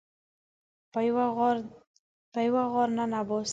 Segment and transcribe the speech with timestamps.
[2.35, 3.49] په یوه غار ننه باسي